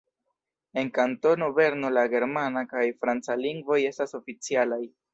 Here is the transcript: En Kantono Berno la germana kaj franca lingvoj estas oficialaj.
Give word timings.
En 0.81 0.89
Kantono 0.95 1.51
Berno 1.59 1.93
la 1.97 2.07
germana 2.15 2.65
kaj 2.75 2.89
franca 3.05 3.39
lingvoj 3.47 3.81
estas 3.95 4.21
oficialaj. 4.25 4.85